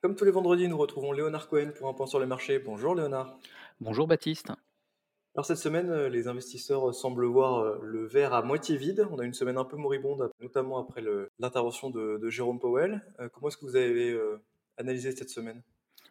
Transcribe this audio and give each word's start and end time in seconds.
Comme 0.00 0.14
tous 0.14 0.24
les 0.24 0.30
vendredis, 0.30 0.68
nous 0.68 0.78
retrouvons 0.78 1.10
Léonard 1.10 1.48
Cohen 1.48 1.72
pour 1.76 1.88
un 1.88 1.92
point 1.92 2.06
sur 2.06 2.20
les 2.20 2.26
marchés. 2.26 2.60
Bonjour 2.60 2.94
Léonard. 2.94 3.36
Bonjour 3.80 4.06
Baptiste. 4.06 4.52
Alors 5.34 5.44
cette 5.44 5.58
semaine, 5.58 5.90
euh, 5.90 6.08
les 6.08 6.28
investisseurs 6.28 6.94
semblent 6.94 7.26
voir 7.26 7.58
euh, 7.58 7.80
le 7.82 8.06
verre 8.06 8.32
à 8.32 8.42
moitié 8.42 8.76
vide. 8.76 9.08
On 9.10 9.18
a 9.18 9.24
une 9.24 9.34
semaine 9.34 9.58
un 9.58 9.64
peu 9.64 9.76
moribonde, 9.76 10.30
notamment 10.40 10.78
après 10.78 11.02
l'intervention 11.40 11.90
de, 11.90 12.16
de 12.16 12.30
Jérôme 12.30 12.60
Powell. 12.60 13.02
Euh, 13.18 13.28
comment 13.28 13.48
est-ce 13.48 13.56
que 13.56 13.64
vous 13.64 13.74
avez 13.74 14.16
analysé 14.76 15.10
cette 15.10 15.30
semaine? 15.30 15.62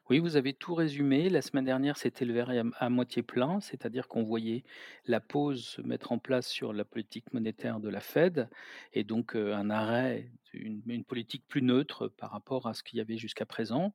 Oui, 0.10 0.20
vous 0.20 0.36
avez 0.36 0.52
tout 0.52 0.76
résumé. 0.76 1.30
La 1.30 1.42
semaine 1.42 1.66
dernière, 1.66 1.98
c'était 1.98 2.26
le 2.26 2.34
verre 2.34 2.52
à, 2.80 2.90
moitié 2.90 3.24
plein, 3.24 3.62
c'est-à-dire 3.62 4.10
qu'on 4.10 4.24
voyait 4.24 4.66
la 5.06 5.22
pause 5.22 5.64
se 5.64 5.82
mettre 5.82 6.12
en 6.12 6.20
place 6.20 6.48
sur 6.48 6.74
la 6.74 6.84
politique 6.84 7.34
monétaire 7.34 7.80
de 7.80 7.88
la 7.88 8.02
Fed 8.02 8.50
et 8.92 9.06
donc 9.06 9.36
un 9.36 9.70
arrêt 9.70 10.30
une, 10.62 11.04
politique 11.04 11.44
plus 11.48 11.62
neutre 11.62 12.08
par 12.08 12.32
rapport 12.32 12.68
à 12.68 12.74
ce 12.74 12.84
qu'il 12.84 12.98
y 12.98 13.02
avait 13.02 13.18
jusqu'à 13.18 13.46
présent. 13.46 13.94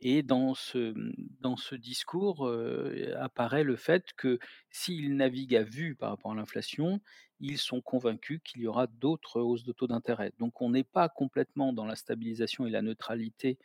Et 0.00 0.22
dans 0.22 0.54
ce, 0.54 0.94
dans 1.40 1.56
ce 1.56 1.74
discours 1.74 2.50
apparaît 3.18 3.64
le 3.64 3.76
fait 3.76 4.12
que 4.16 4.38
s'ils 4.70 5.16
naviguent 5.16 5.56
à 5.56 5.62
vue 5.62 5.94
par 5.94 6.10
rapport 6.10 6.32
à 6.32 6.34
l'inflation, 6.34 7.00
ils 7.42 7.58
sont 7.58 7.80
convaincus 7.80 8.40
qu'il 8.44 8.62
y 8.62 8.68
aura 8.68 8.86
d'autres 8.86 9.40
hausses 9.40 9.64
de 9.64 9.72
taux 9.72 9.88
d'intérêt. 9.88 10.32
Donc 10.38 10.62
on 10.62 10.70
n'est 10.70 10.84
pas 10.84 11.08
complètement 11.08 11.72
dans 11.72 11.84
la 11.84 11.96
stabilisation 11.96 12.66
et 12.66 12.70
la 12.70 12.82
neutralité 12.82 13.58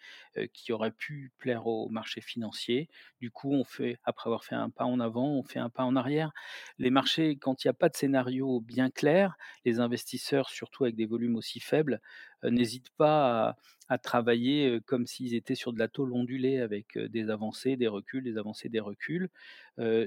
qui 0.51 0.73
aurait 0.73 0.91
pu 0.91 1.31
plaire 1.37 1.67
aux 1.67 1.87
marchés 1.87 2.21
financiers. 2.21 2.89
Du 3.21 3.29
coup, 3.29 3.53
on 3.53 3.63
fait, 3.63 3.99
après 4.03 4.29
avoir 4.29 4.43
fait 4.43 4.55
un 4.55 4.71
pas 4.71 4.85
en 4.85 4.99
avant, 4.99 5.29
on 5.29 5.43
fait 5.43 5.59
un 5.59 5.69
pas 5.69 5.83
en 5.83 5.95
arrière. 5.95 6.31
Les 6.79 6.89
marchés, 6.89 7.37
quand 7.37 7.63
il 7.63 7.67
n'y 7.67 7.69
a 7.69 7.73
pas 7.73 7.89
de 7.89 7.95
scénario 7.95 8.59
bien 8.61 8.89
clair, 8.89 9.37
les 9.63 9.79
investisseurs, 9.79 10.49
surtout 10.49 10.83
avec 10.83 10.95
des 10.95 11.05
volumes 11.05 11.35
aussi 11.35 11.59
faibles, 11.59 12.01
n'hésitent 12.43 12.91
pas 12.97 13.55
à, 13.89 13.97
travailler 13.99 14.79
comme 14.85 15.05
s'ils 15.05 15.33
étaient 15.35 15.55
sur 15.55 15.71
de 15.71 15.79
la 15.79 15.87
tôle 15.87 16.13
ondulée 16.13 16.59
avec 16.59 16.97
des 16.97 17.29
avancées, 17.29 17.77
des 17.77 17.87
reculs, 17.87 18.23
des 18.23 18.37
avancées, 18.37 18.69
des 18.69 18.79
reculs. 18.79 19.29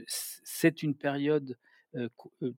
c'est 0.07 0.83
une 0.83 0.95
période 0.97 1.57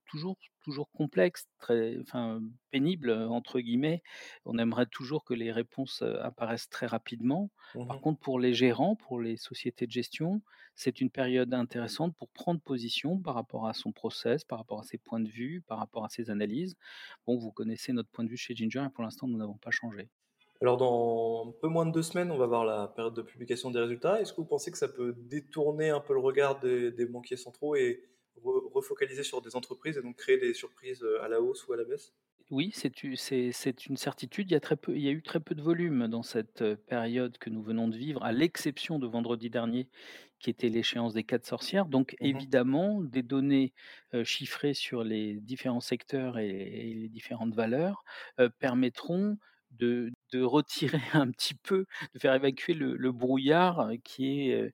toujours, 0.06 0.36
toujours 0.62 0.90
complexe, 0.92 1.46
très, 1.58 1.98
enfin, 2.00 2.40
pénible, 2.70 3.10
entre 3.10 3.60
guillemets. 3.60 4.02
On 4.44 4.58
aimerait 4.58 4.86
toujours 4.86 5.24
que 5.24 5.34
les 5.34 5.52
réponses 5.52 6.02
apparaissent 6.20 6.68
très 6.68 6.86
rapidement. 6.86 7.50
Par 7.86 7.96
mmh 7.96 8.00
contre, 8.00 8.20
pour 8.20 8.38
les 8.38 8.54
gérants, 8.54 8.96
pour 8.96 9.20
les 9.20 9.36
sociétés 9.36 9.86
de 9.86 9.92
gestion, 9.92 10.42
c'est 10.74 11.00
une 11.00 11.10
période 11.10 11.52
intéressante 11.54 12.16
pour 12.16 12.28
prendre 12.28 12.60
position 12.60 13.18
par 13.18 13.34
rapport 13.34 13.66
à 13.66 13.74
son 13.74 13.92
process, 13.92 14.44
par 14.44 14.58
rapport 14.58 14.80
à 14.80 14.84
ses 14.84 14.98
points 14.98 15.20
de 15.20 15.28
vue, 15.28 15.62
par 15.62 15.78
rapport 15.78 16.04
à 16.04 16.08
ses 16.08 16.30
analyses. 16.30 16.76
Bon, 17.26 17.36
vous 17.36 17.52
connaissez 17.52 17.92
notre 17.92 18.10
point 18.10 18.24
de 18.24 18.30
vue 18.30 18.36
chez 18.36 18.54
Ginger 18.54 18.84
et 18.86 18.90
pour 18.90 19.04
l'instant, 19.04 19.28
nous 19.28 19.38
n'avons 19.38 19.58
pas 19.58 19.70
changé. 19.70 20.08
Alors, 20.60 20.76
dans 20.76 21.48
un 21.48 21.52
peu 21.60 21.66
moins 21.66 21.86
de 21.86 21.90
deux 21.90 22.02
semaines, 22.02 22.30
on 22.30 22.38
va 22.38 22.46
voir 22.46 22.64
la 22.64 22.86
période 22.86 23.14
de 23.14 23.22
publication 23.22 23.70
des 23.70 23.80
résultats. 23.80 24.20
Est-ce 24.20 24.32
que 24.32 24.40
vous 24.40 24.46
pensez 24.46 24.70
que 24.70 24.78
ça 24.78 24.88
peut 24.88 25.12
détourner 25.12 25.90
un 25.90 26.00
peu 26.00 26.14
le 26.14 26.20
regard 26.20 26.60
des, 26.60 26.92
des 26.92 27.04
banquiers 27.04 27.36
centraux 27.36 27.74
et 27.74 28.04
refocaliser 28.42 29.22
sur 29.22 29.42
des 29.42 29.56
entreprises 29.56 29.98
et 29.98 30.02
donc 30.02 30.16
créer 30.16 30.38
des 30.38 30.54
surprises 30.54 31.02
euh, 31.02 31.22
à 31.22 31.28
la 31.28 31.40
hausse 31.40 31.66
ou 31.66 31.72
à 31.72 31.76
la 31.76 31.84
baisse? 31.84 32.12
Oui, 32.50 32.70
c'est 32.74 33.02
une 33.04 33.96
certitude. 33.96 34.50
Il 34.50 34.52
y, 34.52 34.56
a 34.56 34.60
très 34.60 34.76
peu, 34.76 34.94
il 34.94 35.02
y 35.02 35.08
a 35.08 35.12
eu 35.12 35.22
très 35.22 35.40
peu 35.40 35.54
de 35.54 35.62
volume 35.62 36.08
dans 36.08 36.22
cette 36.22 36.60
euh, 36.60 36.76
période 36.76 37.38
que 37.38 37.48
nous 37.48 37.62
venons 37.62 37.88
de 37.88 37.96
vivre, 37.96 38.22
à 38.22 38.32
l'exception 38.32 38.98
de 38.98 39.06
vendredi 39.06 39.48
dernier, 39.48 39.88
qui 40.38 40.50
était 40.50 40.68
l'échéance 40.68 41.14
des 41.14 41.24
quatre 41.24 41.46
sorcières. 41.46 41.86
Donc, 41.86 42.12
mmh 42.20 42.26
évidemment, 42.26 43.00
des 43.00 43.22
données 43.22 43.72
euh, 44.12 44.24
chiffrées 44.24 44.74
sur 44.74 45.02
les 45.04 45.40
différents 45.40 45.80
secteurs 45.80 46.38
et, 46.38 46.92
les 46.94 47.08
différentes 47.08 47.54
valeurs 47.54 48.04
permettront 48.58 49.38
de, 49.70 50.10
retirer 50.38 51.00
un 51.14 51.30
petit 51.30 51.54
peu, 51.54 51.86
de 52.14 52.18
faire 52.18 52.34
évacuer 52.34 52.74
le, 52.74 53.12
brouillard 53.12 53.90
qui, 54.04 54.50
est, 54.50 54.72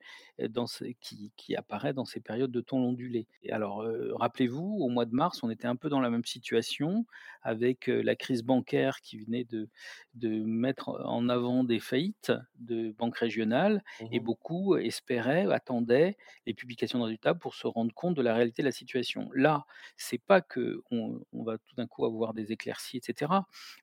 dans 0.48 0.66
qui, 1.00 1.32
qui, 1.36 1.56
apparaît 1.56 1.92
dans 1.92 2.04
ces 2.04 2.20
périodes 2.20 2.52
de 2.52 2.60
ton 2.60 2.78
ondulé. 2.78 3.26
Et 3.42 3.50
alors, 3.50 3.84
rappelez-vous, 4.14 4.78
au 4.80 4.88
mois 4.88 5.04
de 5.04 5.14
mars, 5.14 5.42
on 5.42 5.50
était 5.50 5.66
un 5.66 5.76
peu 5.76 5.88
dans 5.88 6.00
la 6.00 6.10
même 6.10 6.24
situation 6.24 7.04
avec 7.42 7.86
la 7.88 8.14
crise 8.14 8.42
bancaire 8.42 9.00
qui 9.00 9.18
venait 9.18 9.44
de, 9.44 9.68
de 10.14 10.28
mettre 10.44 10.90
en 11.04 11.28
avant 11.28 11.64
des 11.64 11.80
faillites 11.80 12.32
de 12.58 12.92
banques 12.92 13.16
régionales 13.16 13.82
et 14.12 14.20
mmh 14.20 14.28
beaucoup 14.28 14.76
espéraient, 14.76 15.50
attendaient 15.50 16.16
les 16.44 16.52
publications 16.52 16.98
de 16.98 17.04
résultats 17.04 17.34
pour 17.34 17.54
se 17.54 17.66
rendre 17.66 17.94
compte 17.94 18.14
de 18.14 18.20
la 18.20 18.34
réalité 18.34 18.62
de 18.62 18.66
la 18.66 18.72
situation. 18.72 19.30
Là, 19.34 19.64
c'est 19.96 20.18
pas 20.18 20.40
que 20.40 20.82
on, 20.90 21.20
on 21.32 21.44
va 21.44 21.56
tout 21.58 21.74
d'un 21.76 21.86
coup 21.86 22.04
avoir 22.04 22.34
des 22.34 22.52
éclaircies, 22.52 22.98
etc., 22.98 23.32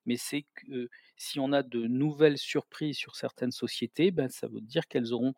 mais 0.05 0.17
c'est 0.17 0.45
que 0.53 0.89
si 1.17 1.39
on 1.39 1.51
a 1.51 1.63
de 1.65 1.87
nouvelles 1.87 2.37
surprises 2.37 2.97
sur 2.97 3.15
certaines 3.15 3.51
sociétés, 3.51 4.11
ben, 4.11 4.29
ça 4.29 4.47
veut 4.47 4.61
dire 4.61 4.87
qu'elles 4.87 5.13
auront 5.13 5.33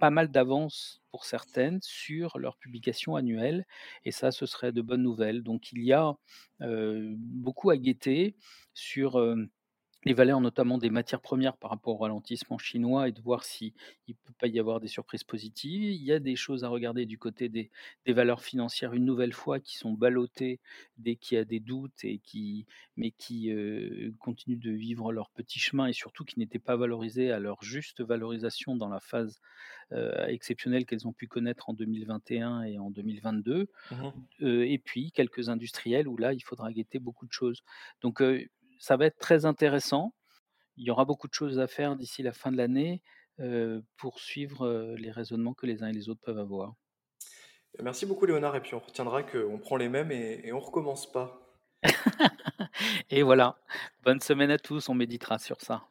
pas 0.00 0.10
mal 0.10 0.28
d'avance 0.30 1.02
pour 1.10 1.24
certaines 1.26 1.80
sur 1.82 2.38
leurs 2.38 2.56
publications 2.56 3.16
annuelles, 3.16 3.66
et 4.04 4.12
ça, 4.12 4.30
ce 4.32 4.46
serait 4.46 4.72
de 4.72 4.82
bonnes 4.82 5.02
nouvelles. 5.02 5.42
Donc 5.42 5.72
il 5.72 5.82
y 5.84 5.92
a 5.92 6.14
beaucoup 6.60 7.70
à 7.70 7.76
guetter 7.76 8.36
sur 8.74 9.20
les 10.04 10.14
valeurs 10.14 10.40
notamment 10.40 10.78
des 10.78 10.90
matières 10.90 11.20
premières 11.20 11.56
par 11.56 11.70
rapport 11.70 11.94
au 11.94 11.98
ralentissement 11.98 12.58
chinois 12.58 13.08
et 13.08 13.12
de 13.12 13.20
voir 13.20 13.44
s'il 13.44 13.72
ne 14.08 14.14
peut 14.14 14.32
pas 14.38 14.48
y 14.48 14.58
avoir 14.58 14.80
des 14.80 14.88
surprises 14.88 15.22
positives. 15.22 15.92
Il 15.92 16.02
y 16.02 16.12
a 16.12 16.18
des 16.18 16.34
choses 16.34 16.64
à 16.64 16.68
regarder 16.68 17.06
du 17.06 17.18
côté 17.18 17.48
des, 17.48 17.70
des 18.04 18.12
valeurs 18.12 18.42
financières, 18.42 18.94
une 18.94 19.04
nouvelle 19.04 19.32
fois, 19.32 19.60
qui 19.60 19.76
sont 19.76 19.92
ballottées 19.92 20.60
dès 20.98 21.14
qu'il 21.16 21.36
y 21.36 21.40
a 21.40 21.44
des 21.44 21.60
doutes, 21.60 22.04
et 22.04 22.18
qui, 22.18 22.66
mais 22.96 23.12
qui 23.12 23.52
euh, 23.52 24.10
continuent 24.18 24.58
de 24.58 24.72
vivre 24.72 25.12
leur 25.12 25.30
petit 25.30 25.60
chemin 25.60 25.86
et 25.86 25.92
surtout 25.92 26.24
qui 26.24 26.38
n'étaient 26.38 26.58
pas 26.58 26.76
valorisées 26.76 27.30
à 27.30 27.38
leur 27.38 27.62
juste 27.62 28.00
valorisation 28.00 28.76
dans 28.76 28.88
la 28.88 29.00
phase 29.00 29.40
euh, 29.92 30.26
exceptionnelle 30.26 30.84
qu'elles 30.84 31.06
ont 31.06 31.12
pu 31.12 31.28
connaître 31.28 31.68
en 31.70 31.74
2021 31.74 32.62
et 32.62 32.78
en 32.78 32.90
2022. 32.90 33.68
Mmh 33.90 33.94
euh, 34.42 34.66
et 34.66 34.78
puis 34.78 35.12
quelques 35.12 35.48
industriels 35.48 36.08
où 36.08 36.16
là, 36.16 36.32
il 36.32 36.40
faudra 36.40 36.72
guetter 36.72 36.98
beaucoup 36.98 37.26
de 37.26 37.32
choses. 37.32 37.62
Donc, 38.00 38.20
ça 38.82 38.96
va 38.96 39.06
être 39.06 39.18
très 39.18 39.44
intéressant. 39.44 40.12
Il 40.76 40.84
y 40.84 40.90
aura 40.90 41.04
beaucoup 41.04 41.28
de 41.28 41.34
choses 41.34 41.60
à 41.60 41.68
faire 41.68 41.94
d'ici 41.94 42.24
la 42.24 42.32
fin 42.32 42.50
de 42.50 42.56
l'année 42.56 43.00
pour 43.96 44.18
suivre 44.18 44.94
les 44.98 45.10
raisonnements 45.12 45.54
que 45.54 45.66
les 45.66 45.84
uns 45.84 45.88
et 45.88 45.92
les 45.92 46.08
autres 46.08 46.20
peuvent 46.20 46.38
avoir. 46.38 46.74
Merci 47.80 48.06
beaucoup 48.06 48.26
Léonard, 48.26 48.56
et 48.56 48.60
puis 48.60 48.74
on 48.74 48.80
retiendra 48.80 49.22
qu'on 49.22 49.58
prend 49.58 49.76
les 49.76 49.88
mêmes 49.88 50.10
et, 50.10 50.40
et 50.44 50.52
on 50.52 50.58
recommence 50.58 51.10
pas. 51.10 51.56
et 53.10 53.22
voilà, 53.22 53.56
bonne 54.02 54.20
semaine 54.20 54.50
à 54.50 54.58
tous, 54.58 54.88
on 54.88 54.94
méditera 54.94 55.38
sur 55.38 55.60
ça. 55.60 55.86